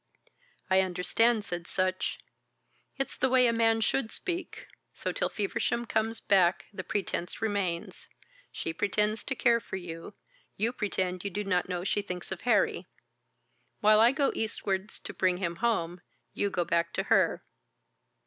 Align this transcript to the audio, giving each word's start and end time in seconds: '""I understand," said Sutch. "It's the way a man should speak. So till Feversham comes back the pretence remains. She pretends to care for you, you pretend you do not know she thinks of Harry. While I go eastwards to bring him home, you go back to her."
'""I 0.71 0.81
understand," 0.81 1.45
said 1.45 1.67
Sutch. 1.67 2.17
"It's 2.97 3.15
the 3.15 3.29
way 3.29 3.45
a 3.45 3.53
man 3.53 3.81
should 3.81 4.09
speak. 4.09 4.65
So 4.95 5.11
till 5.11 5.29
Feversham 5.29 5.85
comes 5.85 6.19
back 6.19 6.65
the 6.73 6.83
pretence 6.83 7.39
remains. 7.39 8.07
She 8.51 8.73
pretends 8.73 9.23
to 9.25 9.35
care 9.35 9.59
for 9.59 9.75
you, 9.75 10.15
you 10.57 10.73
pretend 10.73 11.23
you 11.23 11.29
do 11.29 11.43
not 11.43 11.69
know 11.69 11.83
she 11.83 12.01
thinks 12.01 12.31
of 12.31 12.41
Harry. 12.41 12.87
While 13.79 13.99
I 13.99 14.11
go 14.11 14.31
eastwards 14.33 14.99
to 15.01 15.13
bring 15.13 15.37
him 15.37 15.57
home, 15.57 16.01
you 16.33 16.49
go 16.49 16.65
back 16.65 16.93
to 16.93 17.03
her." 17.03 17.43